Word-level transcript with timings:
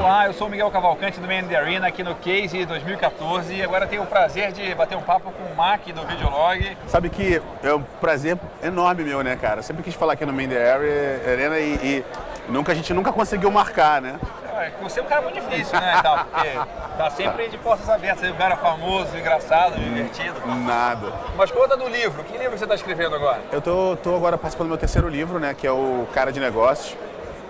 Olá, 0.00 0.26
eu 0.26 0.32
sou 0.32 0.46
o 0.46 0.50
Miguel 0.50 0.70
Cavalcante 0.70 1.20
do 1.20 1.26
Man 1.26 1.54
Arena 1.54 1.86
aqui 1.86 2.02
no 2.02 2.14
Case 2.14 2.64
2014 2.64 3.52
e 3.52 3.62
agora 3.62 3.86
tenho 3.86 4.02
o 4.02 4.06
prazer 4.06 4.50
de 4.50 4.74
bater 4.74 4.96
um 4.96 5.02
papo 5.02 5.30
com 5.30 5.52
o 5.52 5.54
Mac 5.54 5.84
do 5.88 6.06
Videolog. 6.06 6.74
Sabe 6.86 7.10
que 7.10 7.40
é 7.62 7.74
um 7.74 7.82
prazer 8.00 8.38
enorme 8.62 9.04
meu, 9.04 9.22
né, 9.22 9.36
cara? 9.36 9.60
Sempre 9.60 9.82
quis 9.82 9.94
falar 9.94 10.14
aqui 10.14 10.24
no 10.24 10.32
Man 10.32 10.44
Arena 10.44 11.58
e, 11.58 11.74
e 11.74 12.04
nunca, 12.48 12.72
a 12.72 12.74
gente 12.74 12.94
nunca 12.94 13.12
conseguiu 13.12 13.50
marcar, 13.50 14.00
né? 14.00 14.18
É, 14.56 14.70
você 14.82 15.00
é 15.00 15.02
um 15.02 15.06
cara 15.06 15.20
muito 15.20 15.34
difícil, 15.34 15.78
né, 15.78 16.00
tal, 16.02 16.24
porque 16.24 16.48
tá 16.96 17.10
sempre 17.10 17.48
de 17.48 17.58
portas 17.58 17.88
abertas, 17.88 18.24
é 18.24 18.32
um 18.32 18.36
cara 18.36 18.56
famoso, 18.56 19.14
engraçado, 19.18 19.78
divertido. 19.78 20.40
Nada. 20.64 21.12
Mas 21.36 21.50
conta 21.50 21.76
do 21.76 21.86
livro, 21.88 22.24
que 22.24 22.38
livro 22.38 22.56
você 22.56 22.64
está 22.64 22.74
escrevendo 22.74 23.16
agora? 23.16 23.42
Eu 23.52 23.60
tô, 23.60 23.96
tô 23.96 24.16
agora 24.16 24.38
participando 24.38 24.68
do 24.68 24.70
meu 24.70 24.78
terceiro 24.78 25.10
livro, 25.10 25.38
né, 25.38 25.54
que 25.54 25.66
é 25.66 25.72
o 25.72 26.06
Cara 26.14 26.32
de 26.32 26.40
Negócios 26.40 26.96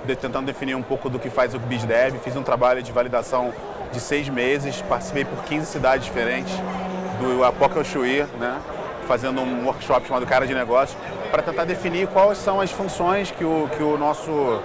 de, 0.04 0.16
tentando 0.16 0.46
definir 0.46 0.74
um 0.74 0.82
pouco 0.82 1.08
do 1.08 1.18
que 1.18 1.30
faz 1.30 1.54
o 1.54 1.58
BizDev. 1.58 2.18
Fiz 2.18 2.36
um 2.36 2.42
trabalho 2.42 2.82
de 2.82 2.92
validação 2.92 3.52
de 3.92 4.00
seis 4.00 4.28
meses, 4.28 4.82
participei 4.82 5.24
por 5.24 5.42
15 5.45 5.66
cidades 5.66 6.04
diferentes 6.04 6.54
do 7.20 7.45
Apoca 7.45 7.82
né? 8.38 8.60
fazendo 9.06 9.41
um 9.41 9.66
workshop 9.66 10.06
chamado 10.06 10.24
Cara 10.24 10.46
de 10.46 10.55
Negócios, 10.55 10.96
para 11.30 11.42
tentar 11.42 11.64
definir 11.64 12.06
quais 12.06 12.38
são 12.38 12.60
as 12.60 12.70
funções 12.70 13.30
que 13.30 13.44
o, 13.44 13.68
que 13.77 13.82
o 13.82 13.98
nosso 13.98 14.62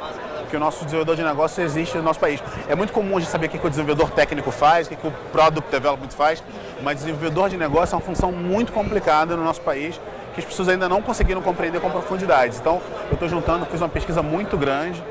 que 0.47 0.55
o 0.55 0.59
nosso 0.59 0.85
desenvolvedor 0.85 1.15
de 1.15 1.23
negócio 1.23 1.63
existe 1.63 1.97
no 1.97 2.03
nosso 2.03 2.19
país. 2.19 2.39
É 2.69 2.75
muito 2.75 2.93
comum 2.93 3.17
a 3.17 3.19
gente 3.19 3.31
saber 3.31 3.47
o 3.47 3.49
que, 3.49 3.57
que 3.57 3.65
o 3.65 3.69
desenvolvedor 3.69 4.11
técnico 4.11 4.51
faz, 4.51 4.85
o 4.85 4.91
que, 4.91 4.95
que 4.95 5.07
o 5.07 5.11
Product 5.31 5.71
Development 5.71 6.11
faz, 6.11 6.43
mas 6.83 6.99
desenvolvedor 6.99 7.49
de 7.49 7.57
negócio 7.57 7.95
é 7.95 7.97
uma 7.97 8.05
função 8.05 8.31
muito 8.31 8.71
complicada 8.71 9.35
no 9.35 9.43
nosso 9.43 9.61
país 9.61 9.99
que 10.35 10.41
as 10.41 10.45
pessoas 10.45 10.67
ainda 10.69 10.87
não 10.89 11.01
conseguiram 11.01 11.41
compreender 11.41 11.79
com 11.79 11.89
profundidade. 11.89 12.57
Então, 12.57 12.81
eu 13.07 13.13
estou 13.13 13.27
juntando, 13.27 13.65
fiz 13.65 13.81
uma 13.81 13.89
pesquisa 13.89 14.21
muito 14.21 14.57
grande, 14.57 15.01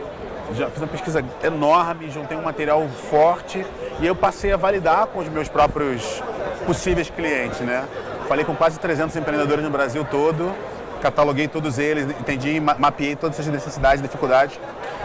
já 0.53 0.69
fiz 0.69 0.79
uma 0.79 0.89
pesquisa 0.89 1.25
enorme, 1.43 2.11
juntei 2.11 2.37
um 2.37 2.43
material 2.43 2.87
forte 3.11 3.65
e 4.01 4.07
eu 4.07 4.15
passei 4.15 4.52
a 4.52 4.57
validar 4.57 5.07
com 5.07 5.21
os 5.21 5.29
meus 5.29 5.49
próprios 5.49 6.23
possíveis 6.66 7.09
clientes, 7.09 7.60
né? 7.60 7.85
Falei 8.29 8.45
com 8.45 8.55
quase 8.55 8.79
300 8.79 9.15
empreendedores 9.16 9.65
no 9.65 9.71
Brasil 9.71 10.05
todo, 10.10 10.55
cataloguei 11.01 11.49
todos 11.49 11.79
eles, 11.79 12.05
entendi, 12.18 12.60
mapeei 12.60 13.16
todas 13.16 13.38
as 13.38 13.46
necessidades, 13.46 14.02
dificuldades. 14.02 14.59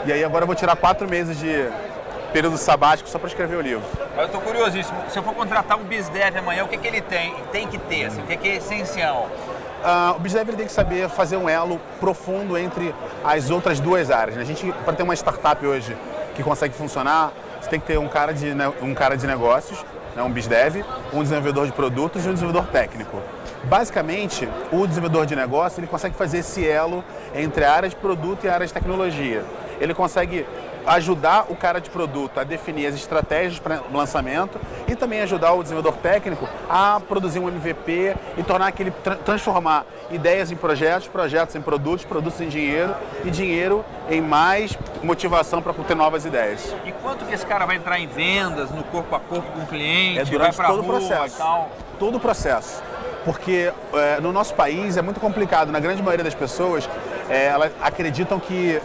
E 0.06 0.12
aí 0.12 0.24
agora 0.24 0.44
eu 0.44 0.48
vou 0.48 0.56
tirar 0.56 0.76
quatro 0.76 1.08
meses 1.10 1.38
de 1.38 1.70
período 2.32 2.58
sabático 2.58 3.10
só 3.10 3.18
para 3.18 3.28
escrever 3.28 3.56
o 3.56 3.62
livro. 3.62 3.84
Eu 4.18 4.26
estou 4.26 4.42
curiosíssimo. 4.42 4.98
Se 5.10 5.18
eu 5.18 5.24
for 5.24 5.34
contratar 5.34 5.78
um 5.78 5.84
BizDev 5.84 6.38
amanhã, 6.38 6.64
o 6.64 6.68
que, 6.68 6.78
que 6.78 6.88
ele 6.88 7.02
tem, 7.02 7.34
tem 7.52 7.68
que 7.68 7.78
ter? 7.78 8.06
Assim, 8.06 8.22
o 8.22 8.26
que, 8.26 8.38
que 8.38 8.48
é 8.48 8.56
essencial? 8.56 9.30
Uh, 9.80 10.18
o 10.18 10.20
BizDev 10.20 10.56
tem 10.56 10.66
que 10.66 10.72
saber 10.72 11.08
fazer 11.08 11.38
um 11.38 11.48
elo 11.48 11.80
profundo 12.00 12.58
entre 12.58 12.94
as 13.24 13.50
outras 13.50 13.80
duas 13.80 14.12
áreas. 14.12 14.36
Né? 14.36 14.42
A 14.42 14.46
gente, 14.46 14.72
para 14.84 14.94
ter 14.94 15.04
uma 15.04 15.16
startup 15.16 15.66
hoje 15.66 15.96
que 16.36 16.44
consegue 16.44 16.76
funcionar, 16.76 17.32
você 17.62 17.70
tem 17.70 17.80
que 17.80 17.88
ter 17.88 17.98
um 17.98 18.08
cara 18.08 18.34
de, 18.34 18.48
um 18.82 18.94
cara 18.94 19.16
de 19.16 19.26
negócios, 19.26 19.84
né? 20.16 20.22
um 20.22 20.32
BizDev, 20.32 20.84
um 21.14 21.24
desenvolvedor 21.24 21.66
de 21.66 21.72
produtos 21.72 22.26
e 22.26 22.30
um 22.30 22.34
desenvolvedor 22.34 22.70
técnico. 22.72 23.22
Basicamente, 23.64 24.50
o 24.72 24.86
desenvolvedor 24.86 25.26
de 25.26 25.36
negócio 25.36 25.80
ele 25.80 25.88
consegue 25.88 26.16
fazer 26.16 26.40
esse 26.40 26.68
elo 26.68 27.04
entre 27.34 27.64
a 27.64 27.74
área 27.74 27.90
de 27.90 27.96
produto 27.96 28.46
e 28.46 28.50
a 28.50 28.54
área 28.54 28.68
de 28.68 28.74
tecnologia. 28.74 29.44
Ele 29.80 29.94
consegue 29.94 30.46
ajudar 30.90 31.46
o 31.50 31.56
cara 31.56 31.80
de 31.80 31.90
produto 31.90 32.40
a 32.40 32.44
definir 32.44 32.88
as 32.88 32.96
estratégias 32.96 33.60
para 33.60 33.82
lançamento 33.94 34.60
e 34.88 34.96
também 34.96 35.22
ajudar 35.22 35.54
o 35.54 35.62
desenvolvedor 35.62 36.02
técnico 36.02 36.50
a 36.68 37.00
produzir 37.08 37.40
um 37.40 37.48
MVP 37.48 38.16
e 38.38 38.44
tornar 38.44 38.68
aquele 38.68 38.92
transformar 39.24 39.86
ideias 40.10 40.52
em 40.52 40.56
projetos, 40.56 41.08
projetos 41.08 41.56
em 41.56 41.62
produtos, 41.62 42.06
produtos 42.06 42.42
em 42.42 42.50
dinheiro 42.50 42.96
e 43.24 43.30
dinheiro 43.30 43.86
em 44.10 44.20
mais 44.20 44.76
motivação 45.04 45.62
para 45.62 45.74
ter 45.74 45.96
novas 45.96 46.26
ideias. 46.26 46.76
E 46.84 46.92
quanto 46.92 47.24
que 47.26 47.34
esse 47.34 47.46
cara 47.46 47.68
vai 47.68 47.76
entrar 47.76 48.00
em 48.00 48.08
vendas, 48.08 48.72
no 48.72 48.84
corpo 48.86 49.16
a 49.16 49.20
corpo 49.20 49.52
com 49.52 49.62
o 49.62 49.68
cliente, 49.68 50.20
é 50.20 50.26
durante 50.26 50.58
todo 50.58 50.82
o 50.82 50.84
processo. 50.84 51.44
Todo 52.00 52.18
o 52.18 52.20
processo 52.20 52.82
porque 53.26 53.72
é, 53.94 54.22
no 54.22 54.32
nosso 54.32 54.56
país 54.56 54.96
é 54.96 55.02
muito 55.02 55.20
complicado. 55.20 55.72
Na 55.74 55.80
grande 55.80 56.02
maioria 56.02 56.24
das 56.24 56.34
pessoas, 56.34 56.90
é, 57.30 57.48
elas 57.48 57.72
acreditam 57.82 58.40
que 58.40 58.82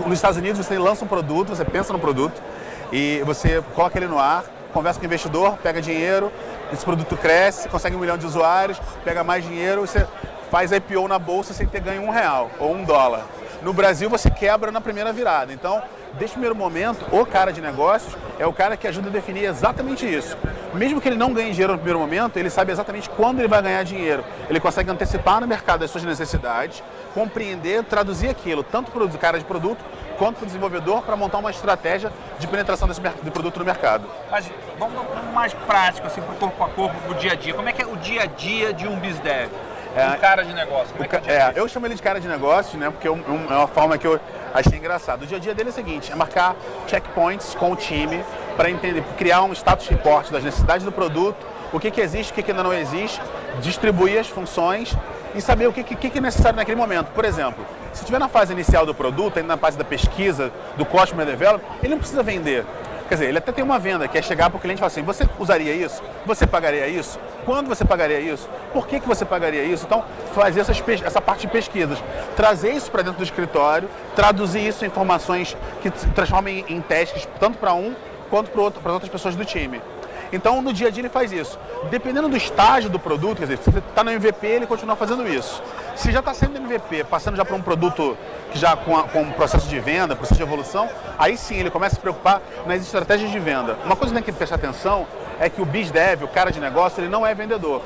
nos 0.00 0.14
Estados 0.14 0.36
Unidos 0.36 0.64
você 0.64 0.78
lança 0.78 1.04
um 1.04 1.08
produto, 1.08 1.50
você 1.50 1.64
pensa 1.64 1.92
no 1.92 1.98
produto 1.98 2.42
e 2.90 3.22
você 3.24 3.62
coloca 3.74 3.98
ele 3.98 4.06
no 4.06 4.18
ar, 4.18 4.44
conversa 4.72 4.98
com 4.98 5.04
o 5.04 5.06
investidor, 5.06 5.56
pega 5.62 5.80
dinheiro, 5.80 6.32
esse 6.72 6.84
produto 6.84 7.16
cresce, 7.16 7.68
consegue 7.68 7.94
um 7.96 7.98
milhão 7.98 8.16
de 8.16 8.26
usuários, 8.26 8.80
pega 9.04 9.22
mais 9.22 9.44
dinheiro, 9.44 9.82
você 9.82 10.06
faz 10.50 10.72
IPO 10.72 11.08
na 11.08 11.18
bolsa 11.18 11.54
sem 11.54 11.66
ter 11.66 11.80
ganho 11.80 12.02
um 12.02 12.10
real 12.10 12.50
ou 12.58 12.74
um 12.74 12.84
dólar. 12.84 13.24
No 13.62 13.72
Brasil 13.72 14.10
você 14.10 14.30
quebra 14.30 14.72
na 14.72 14.80
primeira 14.80 15.12
virada. 15.12 15.52
Então, 15.52 15.82
desde 16.18 16.28
o 16.28 16.40
primeiro 16.40 16.54
momento, 16.54 17.04
o 17.10 17.24
cara 17.24 17.52
de 17.52 17.60
negócios 17.60 18.16
é 18.38 18.46
o 18.46 18.52
cara 18.52 18.76
que 18.76 18.86
ajuda 18.86 19.08
a 19.08 19.12
definir 19.12 19.44
exatamente 19.44 20.06
isso. 20.06 20.36
Mesmo 20.74 21.00
que 21.00 21.08
ele 21.08 21.16
não 21.16 21.32
ganhe 21.32 21.50
dinheiro 21.50 21.72
no 21.72 21.78
primeiro 21.78 21.98
momento, 21.98 22.36
ele 22.36 22.50
sabe 22.50 22.72
exatamente 22.72 23.08
quando 23.10 23.38
ele 23.40 23.48
vai 23.48 23.60
ganhar 23.62 23.82
dinheiro. 23.82 24.24
Ele 24.48 24.60
consegue 24.60 24.90
antecipar 24.90 25.40
no 25.40 25.46
mercado 25.46 25.84
as 25.84 25.90
suas 25.90 26.04
necessidades, 26.04 26.82
compreender, 27.14 27.84
traduzir 27.84 28.28
aquilo, 28.28 28.62
tanto 28.62 28.90
para 28.90 29.04
o 29.04 29.18
cara 29.18 29.38
de 29.38 29.44
produto 29.44 29.84
quanto 30.18 30.36
para 30.36 30.44
o 30.44 30.46
desenvolvedor, 30.46 31.02
para 31.02 31.16
montar 31.16 31.38
uma 31.38 31.50
estratégia 31.50 32.12
de 32.38 32.46
penetração 32.46 32.86
desse 32.86 33.00
de 33.00 33.30
produto 33.30 33.58
no 33.58 33.64
mercado. 33.64 34.06
Mas 34.30 34.50
vamos 34.78 35.04
mais 35.34 35.52
prático, 35.52 36.06
assim, 36.06 36.20
para 36.20 36.32
o 36.32 36.36
corpo 36.36 36.64
a 36.64 36.68
corpo, 36.68 36.94
para 37.00 37.10
o 37.10 37.14
dia 37.14 37.32
a 37.32 37.34
dia. 37.34 37.54
Como 37.54 37.68
é 37.68 37.72
que 37.72 37.82
é 37.82 37.86
o 37.86 37.96
dia 37.96 38.22
a 38.22 38.26
dia 38.26 38.72
de 38.72 38.86
um 38.86 38.98
BizDev? 38.98 39.50
É, 39.94 40.06
um 40.08 40.18
cara 40.18 40.42
de 40.42 40.52
negócio. 40.54 40.94
Como 40.94 41.04
é, 41.04 41.32
é, 41.32 41.36
é 41.36 41.52
eu 41.54 41.68
chamo 41.68 41.86
ele 41.86 41.94
de 41.94 42.02
cara 42.02 42.18
de 42.18 42.26
negócio, 42.26 42.78
né? 42.78 42.90
Porque 42.90 43.06
é, 43.06 43.10
é 43.10 43.14
uma 43.14 43.66
forma 43.66 43.98
que 43.98 44.06
eu 44.06 44.18
achei 44.54 44.78
engraçado. 44.78 45.22
O 45.22 45.26
dia 45.26 45.36
a 45.36 45.40
dia 45.40 45.54
dele 45.54 45.68
é 45.68 45.72
o 45.72 45.74
seguinte: 45.74 46.10
é 46.10 46.14
marcar 46.14 46.56
checkpoints 46.86 47.54
com 47.54 47.72
o 47.72 47.76
time 47.76 48.24
para 48.56 48.70
entender, 48.70 49.04
criar 49.16 49.42
um 49.42 49.52
status 49.52 49.86
report 49.88 50.30
das 50.30 50.42
necessidades 50.42 50.84
do 50.84 50.92
produto, 50.92 51.46
o 51.72 51.78
que, 51.78 51.90
que 51.90 52.00
existe, 52.00 52.32
o 52.32 52.34
que, 52.34 52.42
que 52.42 52.50
ainda 52.50 52.62
não 52.62 52.72
existe, 52.72 53.20
distribuir 53.60 54.18
as 54.18 54.28
funções 54.28 54.96
e 55.34 55.40
saber 55.40 55.66
o 55.66 55.72
que, 55.72 55.82
que, 55.82 56.10
que 56.10 56.18
é 56.18 56.20
necessário 56.20 56.56
naquele 56.56 56.76
momento. 56.76 57.08
Por 57.12 57.24
exemplo, 57.24 57.64
se 57.92 58.00
estiver 58.00 58.18
na 58.18 58.28
fase 58.28 58.52
inicial 58.52 58.84
do 58.86 58.94
produto, 58.94 59.38
ainda 59.38 59.48
na 59.48 59.56
fase 59.56 59.78
da 59.78 59.84
pesquisa, 59.84 60.52
do 60.76 60.84
customer 60.84 61.26
development, 61.26 61.66
ele 61.82 61.92
não 61.92 61.98
precisa 61.98 62.22
vender. 62.22 62.64
Quer 63.12 63.16
dizer, 63.16 63.28
ele 63.28 63.36
até 63.36 63.52
tem 63.52 63.62
uma 63.62 63.78
venda, 63.78 64.08
que 64.08 64.16
é 64.16 64.22
chegar 64.22 64.48
para 64.48 64.56
o 64.56 64.58
cliente 64.58 64.78
e 64.78 64.80
falar 64.80 64.86
assim, 64.86 65.02
você 65.02 65.28
usaria 65.38 65.74
isso? 65.74 66.02
Você 66.24 66.46
pagaria 66.46 66.88
isso? 66.88 67.20
Quando 67.44 67.68
você 67.68 67.84
pagaria 67.84 68.18
isso? 68.18 68.48
Por 68.72 68.86
que, 68.86 68.98
que 68.98 69.06
você 69.06 69.22
pagaria 69.22 69.62
isso? 69.64 69.84
Então, 69.84 70.02
fazer 70.32 70.60
essas, 70.60 70.82
essa 71.04 71.20
parte 71.20 71.42
de 71.42 71.48
pesquisas. 71.48 72.02
Trazer 72.34 72.72
isso 72.72 72.90
para 72.90 73.02
dentro 73.02 73.18
do 73.18 73.22
escritório, 73.22 73.86
traduzir 74.16 74.66
isso 74.66 74.82
em 74.86 74.88
informações 74.88 75.54
que 75.82 75.90
transformem 75.90 76.64
em 76.70 76.80
testes, 76.80 77.28
tanto 77.38 77.58
para 77.58 77.74
um 77.74 77.94
quanto 78.30 78.50
para 78.50 78.62
as 78.62 78.94
outras 78.94 79.12
pessoas 79.12 79.36
do 79.36 79.44
time. 79.44 79.82
Então, 80.32 80.62
no 80.62 80.72
dia 80.72 80.88
a 80.88 80.90
dia 80.90 81.02
ele 81.02 81.08
faz 81.10 81.30
isso. 81.30 81.58
Dependendo 81.90 82.28
do 82.28 82.36
estágio 82.36 82.88
do 82.88 82.98
produto, 82.98 83.38
quer 83.38 83.44
dizer, 83.44 83.58
se 83.58 83.70
você 83.70 83.78
está 83.78 84.02
no 84.02 84.10
MVP, 84.10 84.46
ele 84.46 84.66
continua 84.66 84.96
fazendo 84.96 85.28
isso. 85.28 85.62
Se 85.94 86.10
já 86.10 86.20
está 86.20 86.32
sendo 86.32 86.56
MVP, 86.56 87.04
passando 87.04 87.36
já 87.36 87.44
para 87.44 87.54
um 87.54 87.60
produto 87.60 88.16
que 88.50 88.58
já 88.58 88.74
com, 88.74 88.96
a, 88.96 89.02
com 89.04 89.30
processo 89.32 89.68
de 89.68 89.78
venda, 89.78 90.16
processo 90.16 90.38
de 90.38 90.42
evolução, 90.42 90.88
aí 91.18 91.36
sim 91.36 91.56
ele 91.56 91.70
começa 91.70 91.94
a 91.94 91.96
se 91.96 92.00
preocupar 92.00 92.40
nas 92.66 92.80
estratégias 92.80 93.30
de 93.30 93.38
venda. 93.38 93.76
Uma 93.84 93.94
coisa 93.94 94.14
que 94.14 94.22
tem 94.22 94.32
que 94.32 94.32
prestar 94.32 94.56
atenção 94.56 95.06
é 95.38 95.50
que 95.50 95.60
o 95.60 95.66
BizDev, 95.66 96.24
o 96.24 96.28
cara 96.28 96.50
de 96.50 96.60
negócio, 96.60 97.00
ele 97.00 97.08
não 97.08 97.26
é 97.26 97.34
vendedor, 97.34 97.82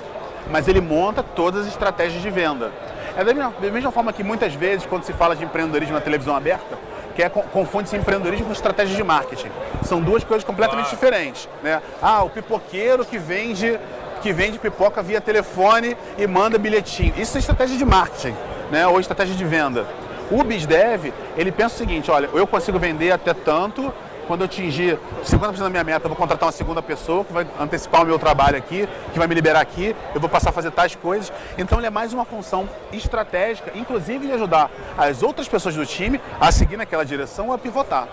mas 0.50 0.68
ele 0.68 0.80
monta 0.80 1.22
todas 1.22 1.62
as 1.62 1.68
estratégias 1.68 2.22
de 2.22 2.30
venda. 2.30 2.70
É 3.16 3.24
da 3.24 3.32
mesma, 3.32 3.52
da 3.60 3.70
mesma 3.70 3.90
forma 3.90 4.12
que 4.12 4.22
muitas 4.22 4.54
vezes, 4.54 4.86
quando 4.86 5.02
se 5.02 5.12
fala 5.12 5.34
de 5.34 5.42
empreendedorismo 5.42 5.94
na 5.94 6.00
televisão 6.00 6.36
aberta, 6.36 6.78
que 7.16 7.22
é, 7.22 7.30
confunde-se 7.30 7.96
empreendedorismo 7.96 8.46
com 8.46 8.52
estratégia 8.52 8.94
de 8.94 9.02
marketing. 9.02 9.48
São 9.82 10.02
duas 10.02 10.22
coisas 10.22 10.44
completamente 10.44 10.90
diferentes. 10.90 11.48
Né? 11.62 11.80
Ah, 12.02 12.22
o 12.22 12.28
pipoqueiro 12.30 13.04
que 13.04 13.18
vende 13.18 13.80
que 14.20 14.32
vende 14.32 14.58
pipoca 14.58 15.02
via 15.02 15.20
telefone 15.20 15.96
e 16.18 16.26
manda 16.26 16.58
bilhetinho. 16.58 17.14
Isso 17.16 17.36
é 17.36 17.40
estratégia 17.40 17.76
de 17.76 17.84
marketing, 17.84 18.34
né? 18.70 18.86
ou 18.86 18.98
estratégia 18.98 19.34
de 19.34 19.44
venda. 19.44 19.86
O 20.30 20.42
BizDev, 20.42 21.12
ele 21.36 21.52
pensa 21.52 21.74
o 21.74 21.78
seguinte, 21.78 22.10
olha, 22.10 22.28
eu 22.32 22.46
consigo 22.46 22.78
vender 22.78 23.12
até 23.12 23.32
tanto, 23.32 23.92
quando 24.26 24.40
eu 24.40 24.46
atingir 24.46 24.98
50% 25.24 25.58
da 25.58 25.70
minha 25.70 25.84
meta, 25.84 26.06
eu 26.06 26.08
vou 26.08 26.16
contratar 26.16 26.46
uma 26.46 26.52
segunda 26.52 26.82
pessoa 26.82 27.24
que 27.24 27.32
vai 27.32 27.46
antecipar 27.58 28.02
o 28.02 28.06
meu 28.06 28.18
trabalho 28.18 28.56
aqui, 28.56 28.88
que 29.12 29.18
vai 29.18 29.28
me 29.28 29.34
liberar 29.34 29.60
aqui, 29.60 29.94
eu 30.14 30.20
vou 30.20 30.28
passar 30.28 30.50
a 30.50 30.52
fazer 30.52 30.70
tais 30.70 30.94
coisas. 30.94 31.32
Então 31.56 31.78
ele 31.78 31.86
é 31.86 31.90
mais 31.90 32.12
uma 32.12 32.24
função 32.24 32.68
estratégica, 32.92 33.72
inclusive 33.74 34.26
de 34.26 34.32
ajudar 34.32 34.70
as 34.98 35.22
outras 35.22 35.48
pessoas 35.48 35.74
do 35.74 35.86
time 35.86 36.20
a 36.40 36.50
seguir 36.50 36.76
naquela 36.76 37.04
direção 37.04 37.48
ou 37.48 37.52
a 37.52 37.58
pivotar. 37.58 38.08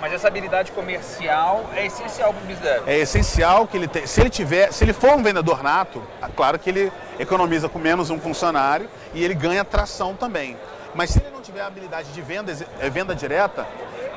Mas 0.00 0.12
essa 0.12 0.28
habilidade 0.28 0.70
comercial 0.72 1.64
é 1.74 1.86
essencial 1.86 2.34
para 2.34 2.42
o 2.42 2.46
business. 2.46 2.82
É 2.86 2.98
essencial 2.98 3.66
que 3.66 3.76
ele 3.76 3.88
tenha. 3.88 4.06
Se 4.06 4.20
ele 4.20 4.28
tiver, 4.28 4.70
se 4.70 4.84
ele 4.84 4.92
for 4.92 5.14
um 5.14 5.22
vendedor 5.22 5.62
nato, 5.62 6.02
é 6.22 6.26
claro 6.28 6.58
que 6.58 6.68
ele 6.68 6.92
economiza 7.18 7.68
com 7.68 7.78
menos 7.78 8.10
um 8.10 8.18
funcionário 8.18 8.88
e 9.14 9.24
ele 9.24 9.34
ganha 9.34 9.64
tração 9.64 10.14
também. 10.14 10.58
Mas 10.94 11.10
se 11.10 11.20
ele 11.20 11.30
não 11.30 11.40
tiver 11.40 11.60
a 11.60 11.66
habilidade 11.66 12.12
de 12.12 12.22
venda, 12.22 12.54
é, 12.80 12.90
venda 12.90 13.14
direta, 13.14 13.66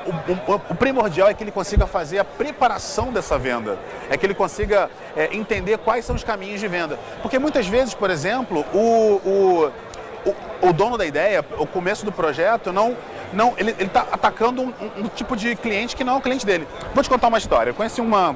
o, 0.08 0.52
o, 0.52 0.54
o, 0.70 0.74
primordial 0.74 1.28
é 1.28 1.34
que 1.34 1.44
ele 1.44 1.50
consiga 1.50 1.86
fazer 1.86 2.18
a 2.18 2.24
preparação 2.24 3.12
dessa 3.12 3.38
venda, 3.38 3.78
é 4.08 4.16
que 4.16 4.24
ele 4.24 4.34
consiga 4.34 4.90
é, 5.16 5.34
entender 5.36 5.78
quais 5.78 6.04
são 6.04 6.16
os 6.16 6.24
caminhos 6.24 6.60
de 6.60 6.68
venda. 6.68 6.98
Porque 7.20 7.38
muitas 7.38 7.66
vezes, 7.66 7.94
por 7.94 8.10
exemplo, 8.10 8.64
o, 8.72 9.70
o, 10.24 10.68
o, 10.68 10.72
dono 10.72 10.96
da 10.96 11.04
ideia, 11.04 11.44
o 11.58 11.66
começo 11.66 12.04
do 12.04 12.12
projeto, 12.12 12.72
não, 12.72 12.96
não, 13.32 13.54
ele 13.58 13.74
está 13.78 14.06
atacando 14.10 14.62
um, 14.62 14.68
um, 14.68 15.04
um, 15.04 15.08
tipo 15.08 15.36
de 15.36 15.54
cliente 15.56 15.94
que 15.94 16.04
não 16.04 16.14
é 16.14 16.16
o 16.16 16.20
cliente 16.20 16.46
dele. 16.46 16.66
Vou 16.94 17.02
te 17.02 17.10
contar 17.10 17.28
uma 17.28 17.38
história. 17.38 17.70
Eu 17.70 17.74
conheci 17.74 18.00
uma, 18.00 18.34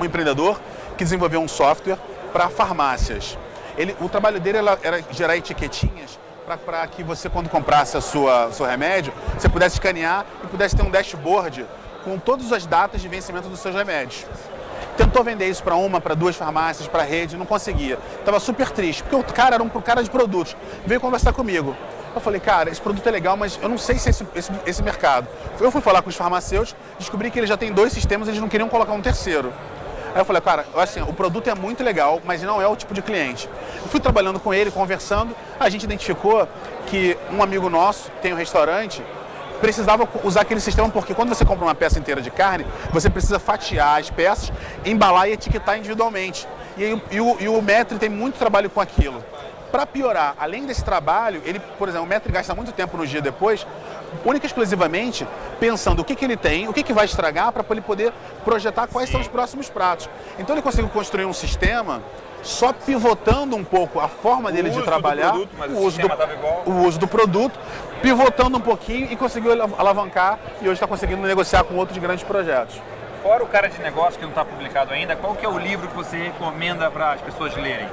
um 0.00 0.04
empreendedor 0.04 0.60
que 0.96 1.04
desenvolveu 1.04 1.40
um 1.40 1.48
software 1.48 1.98
para 2.32 2.48
farmácias. 2.48 3.36
Ele, 3.76 3.96
o 4.00 4.08
trabalho 4.08 4.38
dele 4.38 4.58
era, 4.58 4.78
era 4.82 5.04
gerar 5.10 5.36
etiquetinhas 5.36 6.18
para 6.56 6.86
que 6.86 7.02
você, 7.02 7.28
quando 7.28 7.48
comprasse 7.48 7.96
a 7.96 8.00
sua 8.00 8.50
seu 8.52 8.66
remédio, 8.66 9.12
você 9.38 9.48
pudesse 9.48 9.76
escanear 9.76 10.24
e 10.44 10.46
pudesse 10.46 10.76
ter 10.76 10.82
um 10.82 10.90
dashboard 10.90 11.66
com 12.04 12.18
todas 12.18 12.52
as 12.52 12.66
datas 12.66 13.00
de 13.00 13.08
vencimento 13.08 13.48
dos 13.48 13.60
seus 13.60 13.74
remédios. 13.74 14.24
Tentou 14.96 15.24
vender 15.24 15.48
isso 15.48 15.62
para 15.62 15.76
uma, 15.76 16.00
para 16.00 16.14
duas 16.14 16.36
farmácias, 16.36 16.88
para 16.88 17.02
rede, 17.02 17.36
não 17.36 17.46
conseguia. 17.46 17.98
Tava 18.24 18.38
super 18.40 18.70
triste, 18.70 19.02
porque 19.02 19.16
o 19.16 19.24
cara 19.24 19.54
era 19.54 19.62
um 19.62 19.68
cara 19.68 20.02
de 20.02 20.10
produtos. 20.10 20.56
Veio 20.84 21.00
conversar 21.00 21.32
comigo. 21.32 21.74
Eu 22.14 22.20
falei, 22.20 22.40
cara, 22.40 22.70
esse 22.70 22.80
produto 22.80 23.06
é 23.06 23.10
legal, 23.10 23.36
mas 23.36 23.58
eu 23.62 23.68
não 23.68 23.78
sei 23.78 23.96
se 23.96 24.10
esse, 24.10 24.26
esse, 24.34 24.52
esse 24.66 24.82
mercado. 24.82 25.28
Eu 25.60 25.70
fui 25.70 25.80
falar 25.80 26.02
com 26.02 26.10
os 26.10 26.16
farmacêuticos, 26.16 26.74
descobri 26.98 27.30
que 27.30 27.38
eles 27.38 27.48
já 27.48 27.56
têm 27.56 27.72
dois 27.72 27.92
sistemas, 27.92 28.28
eles 28.28 28.40
não 28.40 28.48
queriam 28.48 28.68
colocar 28.68 28.92
um 28.92 29.00
terceiro. 29.00 29.52
Aí 30.14 30.20
eu 30.20 30.24
falei, 30.24 30.42
cara, 30.42 30.66
assim, 30.76 31.00
o 31.02 31.12
produto 31.12 31.48
é 31.48 31.54
muito 31.54 31.82
legal, 31.84 32.20
mas 32.24 32.42
não 32.42 32.60
é 32.60 32.66
o 32.66 32.74
tipo 32.74 32.92
de 32.92 33.02
cliente. 33.02 33.48
Eu 33.82 33.88
fui 33.88 34.00
trabalhando 34.00 34.40
com 34.40 34.52
ele, 34.52 34.70
conversando, 34.70 35.34
a 35.58 35.68
gente 35.68 35.84
identificou 35.84 36.48
que 36.86 37.16
um 37.30 37.42
amigo 37.42 37.68
nosso 37.68 38.10
tem 38.20 38.32
um 38.32 38.36
restaurante, 38.36 39.02
precisava 39.60 40.08
usar 40.24 40.40
aquele 40.40 40.60
sistema 40.60 40.88
porque 40.88 41.14
quando 41.14 41.28
você 41.28 41.44
compra 41.44 41.64
uma 41.64 41.74
peça 41.74 41.98
inteira 41.98 42.20
de 42.20 42.30
carne, 42.30 42.66
você 42.92 43.08
precisa 43.08 43.38
fatiar 43.38 44.00
as 44.00 44.10
peças, 44.10 44.52
embalar 44.84 45.28
e 45.28 45.32
etiquetar 45.32 45.78
individualmente. 45.78 46.48
E, 46.76 46.98
e, 47.10 47.20
o, 47.20 47.36
e 47.38 47.48
o 47.48 47.60
Metri 47.60 47.98
tem 47.98 48.08
muito 48.08 48.38
trabalho 48.38 48.70
com 48.70 48.80
aquilo. 48.80 49.22
Para 49.70 49.86
piorar, 49.86 50.34
além 50.38 50.66
desse 50.66 50.84
trabalho, 50.84 51.40
ele, 51.44 51.60
por 51.78 51.88
exemplo, 51.88 52.04
o 52.04 52.08
Metri 52.08 52.32
gasta 52.32 52.54
muito 52.54 52.72
tempo 52.72 52.96
no 52.96 53.06
dia 53.06 53.22
depois, 53.22 53.66
única 54.24 54.44
e 54.44 54.48
exclusivamente 54.48 55.26
pensando 55.60 56.00
o 56.00 56.04
que, 56.04 56.16
que 56.16 56.24
ele 56.24 56.36
tem, 56.36 56.68
o 56.68 56.72
que, 56.72 56.82
que 56.82 56.92
vai 56.92 57.04
estragar 57.04 57.52
para 57.52 57.64
ele 57.70 57.80
poder 57.80 58.12
projetar 58.44 58.88
quais 58.88 59.08
são 59.08 59.20
os 59.20 59.28
próximos 59.28 59.68
pratos. 59.68 60.08
Então 60.38 60.54
ele 60.54 60.62
conseguiu 60.62 60.90
construir 60.90 61.24
um 61.24 61.32
sistema 61.32 62.02
só 62.42 62.72
pivotando 62.72 63.54
um 63.54 63.62
pouco 63.62 64.00
a 64.00 64.08
forma 64.08 64.50
dele 64.50 64.70
de 64.70 64.82
trabalhar, 64.82 65.32
produto, 65.32 65.50
o, 65.68 65.78
uso 65.78 66.00
do, 66.00 66.70
o 66.70 66.86
uso 66.86 66.98
do 66.98 67.06
produto, 67.06 67.58
pivotando 68.02 68.56
um 68.56 68.60
pouquinho 68.60 69.08
e 69.10 69.16
conseguiu 69.16 69.52
alavancar 69.78 70.38
e 70.60 70.64
hoje 70.64 70.74
está 70.74 70.86
conseguindo 70.86 71.22
negociar 71.22 71.64
com 71.64 71.76
outros 71.76 71.98
grandes 71.98 72.24
projetos. 72.24 72.80
Fora 73.22 73.44
o 73.44 73.46
cara 73.46 73.68
de 73.68 73.78
negócio 73.82 74.18
que 74.18 74.22
não 74.22 74.30
está 74.30 74.44
publicado 74.44 74.94
ainda, 74.94 75.14
qual 75.14 75.34
que 75.34 75.44
é 75.44 75.48
o 75.48 75.58
livro 75.58 75.86
que 75.88 75.94
você 75.94 76.16
recomenda 76.16 76.90
para 76.90 77.12
as 77.12 77.20
pessoas 77.20 77.54
lerem? 77.54 77.86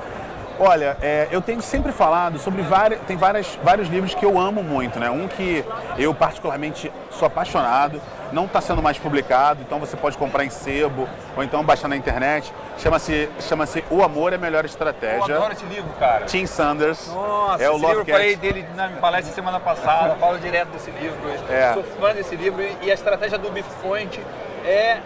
Olha, 0.60 0.98
é, 1.02 1.28
eu 1.32 1.42
tenho 1.42 1.62
sempre 1.62 1.92
falado 1.92 2.40
sobre 2.40 2.62
várias, 2.62 3.00
tem 3.02 3.16
várias, 3.16 3.58
vários 3.64 3.88
livros 3.88 4.16
que 4.16 4.26
eu 4.26 4.40
amo 4.40 4.64
muito, 4.64 5.00
né? 5.00 5.10
Um 5.10 5.28
que 5.28 5.64
eu 5.98 6.14
particularmente 6.14 6.92
sou 7.12 7.28
apaixonado, 7.28 8.02
não 8.32 8.46
está 8.46 8.60
sendo 8.60 8.82
mais 8.82 8.98
publicado, 8.98 9.62
então 9.62 9.80
você 9.80 9.96
pode 9.96 10.18
comprar 10.18 10.44
em 10.44 10.50
sebo 10.50 11.08
ou 11.36 11.44
então 11.44 11.64
baixar 11.64 11.88
na 11.88 11.96
internet. 11.96 12.52
Chama-se 12.78 13.30
chama 13.40 13.66
O 13.90 14.04
Amor 14.04 14.34
é 14.34 14.36
a 14.36 14.40
Melhor 14.40 14.66
Estratégia. 14.66 15.32
Eu 15.32 15.38
adoro 15.38 15.54
esse 15.54 15.66
livro, 15.66 15.90
cara. 16.00 16.26
Tim 16.26 16.46
Sanders. 16.46 17.08
Nossa, 17.08 17.64
é 17.64 17.70
o 17.70 17.74
esse 17.74 17.82
Love 17.82 17.88
livro 17.88 18.06
Cat. 18.06 18.10
eu 18.10 18.16
falei 18.16 18.36
dele 18.36 18.66
na 18.76 18.90
palestra 18.90 19.34
semana 19.34 19.60
passada, 19.60 20.16
falo 20.16 20.40
direto 20.40 20.70
desse 20.70 20.92
livro. 20.92 21.18
É. 21.50 21.74
Sou 21.74 21.84
fã 21.84 22.14
desse 22.14 22.36
livro 22.36 22.64
e 22.82 22.92
a 22.92 22.94
estratégia 22.94 23.38
do 23.38 23.50
Biff 23.52 23.70
Point 23.82 24.20
é 24.66 25.00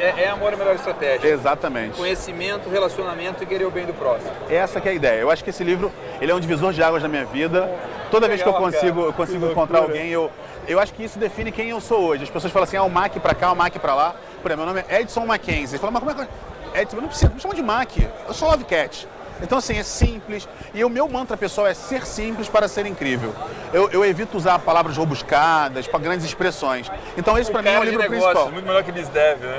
é, 0.00 0.24
é 0.24 0.28
amor 0.28 0.52
a 0.52 0.56
melhor 0.56 0.74
estratégia. 0.74 1.28
Exatamente. 1.28 1.96
Conhecimento, 1.96 2.68
relacionamento 2.68 3.42
e 3.42 3.46
querer 3.46 3.66
o 3.66 3.70
bem 3.70 3.86
do 3.86 3.92
próximo. 3.92 4.30
Essa 4.48 4.80
que 4.80 4.88
é 4.88 4.92
a 4.92 4.94
ideia. 4.94 5.20
Eu 5.20 5.30
acho 5.30 5.44
que 5.44 5.50
esse 5.50 5.62
livro 5.62 5.92
ele 6.20 6.32
é 6.32 6.34
um 6.34 6.40
divisor 6.40 6.72
de 6.72 6.82
águas 6.82 7.02
na 7.02 7.08
minha 7.08 7.24
vida. 7.24 7.70
Toda 8.10 8.26
vez 8.26 8.42
que 8.42 8.48
eu 8.48 8.54
consigo, 8.54 9.02
eu 9.02 9.12
consigo 9.12 9.46
encontrar 9.46 9.80
alguém, 9.80 10.08
eu, 10.08 10.30
eu 10.66 10.80
acho 10.80 10.92
que 10.92 11.04
isso 11.04 11.18
define 11.18 11.52
quem 11.52 11.68
eu 11.68 11.80
sou 11.80 12.00
hoje. 12.00 12.24
As 12.24 12.30
pessoas 12.30 12.52
falam 12.52 12.64
assim, 12.64 12.76
ah, 12.76 12.82
o 12.82 12.90
Mac 12.90 13.14
para 13.18 13.34
cá, 13.34 13.52
o 13.52 13.56
Mac 13.56 13.74
para 13.74 13.94
lá. 13.94 14.14
Por 14.42 14.50
exemplo, 14.50 14.66
meu 14.66 14.74
nome 14.74 14.84
é 14.88 15.00
Edson 15.00 15.26
Mackenzie. 15.26 15.78
Falam, 15.78 15.92
mas 15.92 16.02
como 16.02 16.10
é 16.10 16.26
que... 16.26 16.80
Edson, 16.80 16.96
não 16.96 17.08
precisa, 17.08 17.32
me 17.32 17.40
chama 17.40 17.54
de 17.54 17.62
Mac. 17.62 17.90
Eu 18.26 18.34
sou 18.34 18.50
Love 18.50 18.64
Cat. 18.64 19.06
Então, 19.42 19.58
assim, 19.58 19.76
é 19.78 19.82
simples. 19.82 20.48
E 20.74 20.84
o 20.84 20.90
meu 20.90 21.08
mantra, 21.08 21.36
pessoal, 21.36 21.66
é 21.66 21.74
ser 21.74 22.06
simples 22.06 22.48
para 22.48 22.68
ser 22.68 22.86
incrível. 22.86 23.34
Eu, 23.72 23.90
eu 23.90 24.04
evito 24.04 24.36
usar 24.36 24.58
palavras 24.58 24.96
robuscadas, 24.96 25.86
para 25.86 25.98
grandes 26.00 26.26
expressões. 26.26 26.90
Então, 27.16 27.38
esse 27.38 27.50
para 27.50 27.62
mim 27.62 27.70
é 27.70 27.78
o 27.78 27.84
livro 27.84 28.00
negócio, 28.00 28.24
principal. 28.24 28.52
Muito 28.52 28.66
melhor 28.66 28.82
que 28.84 28.90
eles 28.90 29.08
devem, 29.08 29.48
né? 29.48 29.58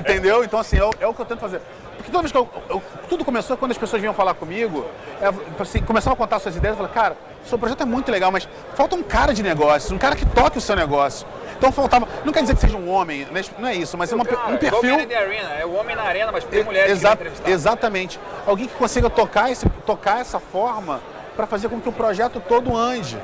Entendeu? 0.00 0.44
Então, 0.44 0.58
assim, 0.58 0.76
é, 0.76 0.90
é 1.00 1.06
o 1.06 1.14
que 1.14 1.20
eu 1.20 1.26
tento 1.26 1.40
fazer. 1.40 1.60
Porque 1.96 2.10
toda 2.10 2.22
vez 2.22 2.32
que 2.32 2.38
eu, 2.38 2.48
eu, 2.68 2.82
tudo 3.08 3.24
começou 3.24 3.56
quando 3.56 3.72
as 3.72 3.78
pessoas 3.78 4.00
vinham 4.00 4.14
falar 4.14 4.34
comigo, 4.34 4.84
é, 5.20 5.62
assim, 5.62 5.82
começavam 5.82 6.14
a 6.14 6.16
contar 6.16 6.38
suas 6.38 6.56
ideias, 6.56 6.76
eu 6.76 6.84
falei, 6.84 6.92
cara, 6.92 7.16
seu 7.44 7.58
projeto 7.58 7.82
é 7.82 7.86
muito 7.86 8.10
legal, 8.10 8.30
mas 8.30 8.48
falta 8.74 8.94
um 8.96 9.02
cara 9.02 9.32
de 9.32 9.42
negócios, 9.42 9.90
um 9.90 9.98
cara 9.98 10.16
que 10.16 10.26
toque 10.26 10.58
o 10.58 10.60
seu 10.60 10.76
negócio. 10.76 11.26
Então 11.56 11.72
faltava, 11.72 12.06
não 12.24 12.32
quer 12.32 12.42
dizer 12.42 12.54
que 12.54 12.60
seja 12.60 12.76
um 12.76 12.90
homem, 12.90 13.26
não 13.58 13.68
é 13.68 13.74
isso, 13.74 13.96
mas 13.96 14.12
é 14.12 14.14
uma, 14.14 14.24
cara, 14.24 14.52
um 14.52 14.58
perfil. 14.58 14.94
Arena, 14.94 15.54
é 15.54 15.64
o 15.64 15.74
homem 15.74 15.96
na 15.96 16.02
arena, 16.02 16.30
mas 16.30 16.44
tem 16.44 16.62
mulheres 16.62 16.92
Exa 16.92 17.18
Exatamente. 17.46 18.20
Alguém 18.46 18.66
que 18.66 18.74
consiga 18.74 19.08
tocar, 19.08 19.50
esse, 19.50 19.68
tocar 19.86 20.20
essa 20.20 20.38
forma 20.38 21.00
para 21.34 21.46
fazer 21.46 21.68
com 21.68 21.80
que 21.80 21.88
o 21.88 21.92
projeto 21.92 22.42
todo 22.46 22.76
ande. 22.76 23.18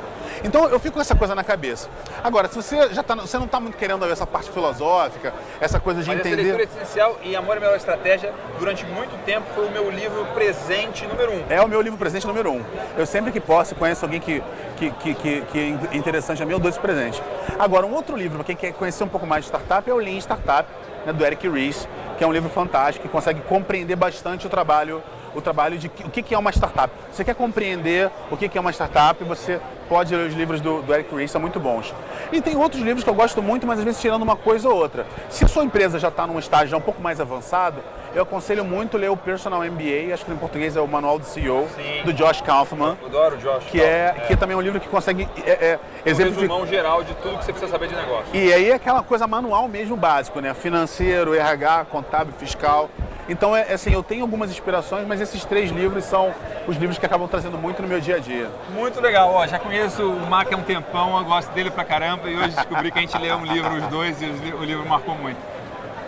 Então 0.44 0.68
eu 0.68 0.78
fico 0.80 0.94
com 0.94 1.00
essa 1.00 1.14
coisa 1.14 1.34
na 1.34 1.44
cabeça. 1.44 1.88
Agora, 2.22 2.48
se 2.48 2.56
você 2.56 2.92
já 2.92 3.02
tá, 3.02 3.14
você 3.14 3.38
não 3.38 3.46
está 3.46 3.60
muito 3.60 3.76
querendo 3.76 4.04
essa 4.04 4.26
parte 4.26 4.50
filosófica, 4.50 5.32
essa 5.60 5.78
coisa 5.78 6.02
de 6.02 6.08
Mas 6.08 6.18
entender. 6.18 6.42
Essa 6.42 6.56
leitura 6.56 6.82
essencial 6.82 7.18
e 7.22 7.36
Amor 7.36 7.54
é 7.54 7.58
a 7.58 7.60
Melhor 7.60 7.76
Estratégia, 7.76 8.32
durante 8.58 8.84
muito 8.86 9.16
tempo 9.24 9.46
foi 9.54 9.66
o 9.66 9.70
meu 9.70 9.90
livro 9.90 10.24
presente 10.34 11.06
número 11.06 11.32
um. 11.32 11.44
É 11.48 11.60
o 11.60 11.68
meu 11.68 11.80
livro 11.80 11.98
presente 11.98 12.26
número 12.26 12.50
um. 12.50 12.62
Eu 12.96 13.06
sempre 13.06 13.30
que 13.30 13.40
posso 13.40 13.74
conheço 13.74 14.04
alguém 14.04 14.20
que, 14.20 14.42
que, 14.76 14.90
que, 14.90 15.14
que, 15.14 15.40
que 15.42 15.58
é 15.58 15.96
interessante 15.96 16.42
a 16.42 16.46
mim, 16.46 16.52
eu 16.52 16.58
dou 16.58 16.68
esse 16.68 16.80
presente. 16.80 17.22
Agora, 17.58 17.86
um 17.86 17.94
outro 17.94 18.16
livro, 18.16 18.38
para 18.38 18.44
quem 18.44 18.56
quer 18.56 18.72
conhecer 18.72 19.04
um 19.04 19.08
pouco 19.08 19.26
mais 19.26 19.44
de 19.44 19.48
startup, 19.48 19.88
é 19.88 19.94
o 19.94 19.98
Lean 19.98 20.18
Startup, 20.18 20.68
né, 21.06 21.12
do 21.12 21.24
Eric 21.24 21.48
Ries, 21.48 21.88
que 22.18 22.24
é 22.24 22.26
um 22.26 22.32
livro 22.32 22.50
fantástico, 22.50 23.06
que 23.06 23.12
consegue 23.12 23.40
compreender 23.42 23.96
bastante 23.96 24.46
o 24.46 24.50
trabalho 24.50 25.02
o 25.34 25.40
trabalho 25.40 25.78
de 25.78 25.86
o 25.86 26.10
que 26.10 26.34
é 26.34 26.38
uma 26.38 26.50
startup. 26.50 26.92
Você 27.10 27.24
quer 27.24 27.34
compreender 27.34 28.10
o 28.30 28.36
que 28.36 28.56
é 28.56 28.60
uma 28.60 28.72
startup, 28.72 29.22
você 29.24 29.60
pode 29.88 30.14
ler 30.14 30.28
os 30.28 30.34
livros 30.34 30.60
do, 30.60 30.82
do 30.82 30.94
Eric 30.94 31.14
Ries, 31.14 31.30
são 31.30 31.40
muito 31.40 31.60
bons. 31.60 31.94
E 32.32 32.40
tem 32.40 32.56
outros 32.56 32.82
livros 32.82 33.04
que 33.04 33.10
eu 33.10 33.14
gosto 33.14 33.42
muito, 33.42 33.66
mas 33.66 33.78
às 33.78 33.84
vezes 33.84 34.00
tirando 34.00 34.22
uma 34.22 34.36
coisa 34.36 34.68
ou 34.68 34.76
outra. 34.76 35.06
Se 35.28 35.44
a 35.44 35.48
sua 35.48 35.64
empresa 35.64 35.98
já 35.98 36.08
está 36.08 36.26
num 36.26 36.38
estágio 36.38 36.76
um 36.76 36.80
pouco 36.80 37.02
mais 37.02 37.20
avançado, 37.20 37.82
eu 38.14 38.22
aconselho 38.22 38.64
muito 38.64 38.96
ler 38.96 39.10
o 39.10 39.16
Personal 39.16 39.60
MBA, 39.60 40.12
acho 40.12 40.24
que 40.24 40.32
em 40.32 40.36
português 40.36 40.76
é 40.76 40.80
o 40.80 40.86
Manual 40.86 41.18
do 41.18 41.24
CEO, 41.24 41.66
Sim. 41.74 42.02
do 42.04 42.12
Josh 42.12 42.40
Kaufman. 42.40 42.96
Eu 43.00 43.08
adoro 43.08 43.36
o 43.36 43.38
Josh. 43.38 43.64
Que, 43.64 43.80
é, 43.80 44.14
é, 44.16 44.20
que 44.26 44.32
é 44.32 44.36
também 44.36 44.56
um 44.56 44.60
livro 44.60 44.80
que 44.80 44.88
consegue 44.88 45.28
é, 45.46 45.50
é, 45.50 45.78
exemplificar. 46.04 46.56
Um 46.56 46.66
geral 46.66 47.02
de 47.02 47.14
tudo 47.14 47.38
que 47.38 47.44
você 47.44 47.52
precisa 47.52 47.72
saber 47.72 47.88
de 47.88 47.94
negócio. 47.94 48.26
E 48.34 48.52
aí 48.52 48.70
é 48.70 48.74
aquela 48.74 49.02
coisa 49.02 49.26
manual 49.26 49.66
mesmo 49.68 49.96
básico, 49.96 50.40
né? 50.40 50.52
Financeiro, 50.54 51.34
RH, 51.34 51.86
contábil, 51.86 52.34
fiscal. 52.38 52.90
Então, 53.28 53.56
é, 53.56 53.66
é, 53.68 53.74
assim, 53.74 53.92
eu 53.92 54.02
tenho 54.02 54.22
algumas 54.22 54.50
inspirações, 54.50 55.06
mas 55.06 55.20
esses 55.20 55.44
três 55.44 55.70
livros 55.70 56.04
são 56.04 56.34
os 56.66 56.76
livros 56.76 56.98
que 56.98 57.06
acabam 57.06 57.28
trazendo 57.28 57.56
muito 57.56 57.80
no 57.80 57.88
meu 57.88 58.00
dia 58.00 58.16
a 58.16 58.18
dia. 58.18 58.50
Muito 58.74 59.00
legal. 59.00 59.32
Ó, 59.32 59.46
já 59.46 59.58
conheço 59.58 60.02
o 60.02 60.26
Mac 60.26 60.52
há 60.52 60.56
um 60.56 60.62
tempão, 60.62 61.16
eu 61.16 61.24
gosto 61.24 61.50
dele 61.52 61.70
pra 61.70 61.84
caramba 61.84 62.28
e 62.28 62.36
hoje 62.36 62.50
descobri 62.50 62.90
que 62.90 62.98
a 62.98 63.00
gente 63.00 63.16
lê 63.16 63.32
um 63.32 63.44
livro 63.44 63.74
os 63.74 63.86
dois 63.86 64.20
e 64.20 64.26
o 64.26 64.64
livro 64.64 64.86
marcou 64.86 65.14
muito. 65.14 65.51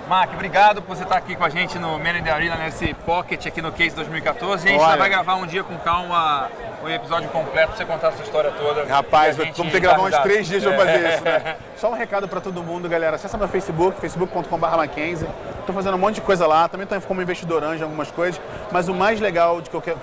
Mac, 0.09 0.35
obrigado 0.35 0.83
por 0.83 0.95
você 0.95 1.03
estar 1.03 1.17
aqui 1.17 1.35
com 1.35 1.45
a 1.45 1.49
gente 1.49 1.79
no 1.79 1.99
Man 1.99 2.19
in 2.19 2.23
the 2.23 2.31
Arena, 2.31 2.57
nesse 2.57 2.93
Pocket 2.93 3.47
aqui 3.47 3.63
no 3.63 3.73
Case 3.73 3.97
2014. 3.97 4.69
A 4.69 4.71
gente 4.71 4.81
Olha. 4.81 4.99
vai 4.99 5.09
gravar 5.09 5.37
um 5.37 5.47
dia 5.47 5.65
com 5.65 5.77
calma 5.79 6.51
o 6.83 6.89
episódio 6.89 7.29
completo 7.31 7.69
pra 7.69 7.77
você 7.77 7.85
contar 7.87 8.09
a 8.09 8.13
sua 8.13 8.25
história 8.25 8.51
toda. 8.51 8.85
Rapaz, 8.85 9.37
vamos 9.37 9.57
ter 9.57 9.71
que 9.71 9.81
gravar 9.81 10.03
uns 10.03 10.19
três 10.19 10.47
dias 10.47 10.63
pra 10.63 10.77
fazer 10.77 11.15
isso, 11.15 11.25
né? 11.25 11.57
Só 11.79 11.91
um 11.91 11.95
recado 11.95 12.29
para 12.29 12.41
todo 12.41 12.63
mundo, 12.63 12.87
galera. 12.87 13.17
Acessa 13.17 13.39
meu 13.39 13.49
Facebook, 13.49 13.99
facebook.com.br 13.99 14.77
Mackenzie. 14.77 15.27
Estou 15.61 15.75
fazendo 15.75 15.95
um 15.95 15.99
monte 15.99 16.17
de 16.17 16.21
coisa 16.21 16.47
lá, 16.47 16.69
também 16.69 16.85
estou 16.85 17.01
como 17.01 17.23
investidor 17.23 17.65
anjo 17.65 17.81
em 17.81 17.85
algumas 17.85 18.11
coisas, 18.11 18.39
mas 18.71 18.87
o 18.87 18.95
mais 18.95 19.19
legal 19.19 19.63
de 19.63 19.71
que 19.71 19.77
eu, 19.77 19.81
que 19.81 19.91
eu 19.91 19.97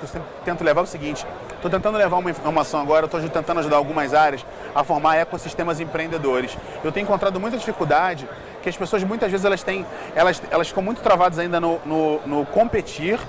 tento 0.43 0.63
levar 0.63 0.81
é 0.81 0.83
o 0.83 0.87
seguinte, 0.87 1.23
estou 1.53 1.69
tentando 1.69 1.99
levar 1.99 2.17
uma 2.17 2.31
informação 2.31 2.81
agora, 2.81 3.05
estou 3.05 3.21
tentando 3.29 3.59
ajudar 3.59 3.77
algumas 3.77 4.11
áreas 4.15 4.43
a 4.73 4.83
formar 4.83 5.17
ecossistemas 5.17 5.79
empreendedores. 5.79 6.57
Eu 6.83 6.91
tenho 6.91 7.03
encontrado 7.03 7.39
muita 7.39 7.57
dificuldade 7.57 8.27
que 8.61 8.69
as 8.69 8.77
pessoas 8.77 9.03
muitas 9.03 9.31
vezes 9.31 9.45
elas 9.45 9.63
têm, 9.63 9.85
elas, 10.15 10.41
elas 10.49 10.67
ficam 10.67 10.83
muito 10.83 11.01
travadas 11.01 11.39
ainda 11.39 11.59
no, 11.59 11.79
no, 11.85 12.21
no 12.25 12.45
competir 12.45 13.19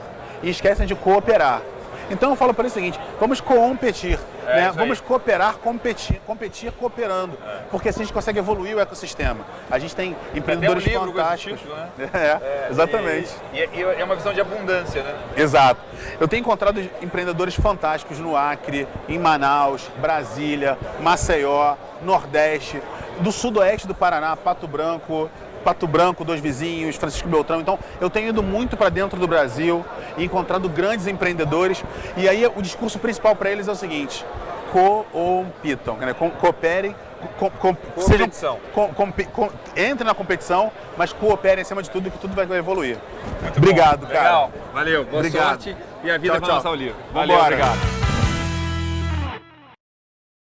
e 0.42 0.50
esquecem 0.50 0.86
de 0.86 0.94
cooperar. 0.94 1.62
Então 2.10 2.30
eu 2.30 2.36
falo 2.36 2.52
para 2.52 2.64
eles 2.64 2.72
o 2.72 2.74
seguinte, 2.74 3.00
vamos 3.18 3.40
competir, 3.40 4.18
é, 4.46 4.56
né? 4.56 4.72
vamos 4.74 5.00
cooperar, 5.00 5.54
competir, 5.54 6.20
competir 6.26 6.70
cooperando, 6.72 7.38
é. 7.42 7.60
porque 7.70 7.88
assim 7.88 8.00
a 8.00 8.04
gente 8.04 8.12
consegue 8.12 8.38
evoluir 8.38 8.76
o 8.76 8.80
ecossistema. 8.80 9.40
A 9.70 9.78
gente 9.78 9.96
tem 9.96 10.14
empreendedores 10.34 10.84
tem 10.84 10.98
um 10.98 11.06
fantásticos. 11.06 11.60
Título, 11.60 11.76
né? 11.76 11.88
é, 12.12 12.18
é, 12.18 12.68
exatamente. 12.70 13.30
E, 13.52 13.58
e, 13.58 13.68
e, 13.78 13.82
é 13.82 14.04
uma 14.04 14.14
visão 14.14 14.34
de 14.34 14.40
abundância, 14.42 15.02
né? 15.02 15.14
Exato. 15.36 15.80
Eu 16.20 16.28
tenho 16.28 16.40
encontrado 16.40 16.80
empreendedores 17.00 17.54
fantásticos 17.54 18.18
no 18.18 18.36
Acre, 18.36 18.86
em 19.08 19.18
Manaus, 19.18 19.88
Brasília, 19.98 20.76
Maceió, 21.00 21.76
Nordeste, 22.02 22.82
do 23.20 23.32
sudoeste 23.32 23.86
do 23.86 23.94
Paraná, 23.94 24.36
Pato 24.36 24.66
Branco, 24.66 25.30
Pato 25.64 25.86
Branco, 25.86 26.24
dois 26.24 26.40
vizinhos, 26.40 26.96
Francisco 26.96 27.28
Beltrão. 27.28 27.60
Então, 27.60 27.78
eu 28.00 28.10
tenho 28.10 28.28
ido 28.28 28.42
muito 28.42 28.76
para 28.76 28.88
dentro 28.88 29.18
do 29.18 29.26
Brasil 29.26 29.84
e 30.16 30.24
encontrado 30.24 30.68
grandes 30.68 31.06
empreendedores. 31.06 31.82
E 32.16 32.28
aí, 32.28 32.44
o 32.54 32.62
discurso 32.62 32.98
principal 32.98 33.36
para 33.36 33.50
eles 33.50 33.68
é 33.68 33.72
o 33.72 33.76
seguinte: 33.76 34.24
compitam, 34.72 35.96
né? 35.96 36.14
cooperem, 36.14 36.94
com, 37.38 37.50
com, 37.50 37.74
competição. 37.74 38.58
Com, 38.74 38.88
com, 38.88 39.12
com, 39.12 39.50
entre 39.76 40.04
na 40.04 40.14
competição, 40.14 40.70
mas 40.96 41.12
cooperem 41.12 41.62
acima 41.62 41.82
de 41.82 41.90
tudo, 41.90 42.10
que 42.10 42.18
tudo 42.18 42.34
vai 42.34 42.58
evoluir. 42.58 42.98
Muito 43.42 43.58
obrigado, 43.58 44.06
bom. 44.06 44.12
cara. 44.12 44.22
Legal. 44.22 44.50
Valeu, 44.72 45.04
boa 45.04 45.18
Obrigado. 45.18 45.48
sorte 45.48 45.76
e 46.02 46.10
a 46.10 46.18
vida 46.18 46.32
Tchau, 46.32 46.40
para 46.40 46.48
tchau. 46.48 46.56
lançar 46.56 46.70
o 46.70 46.74
livro. 46.74 46.96
Valeu, 47.12 47.36
Vambora. 47.36 47.54
obrigado. 47.54 48.01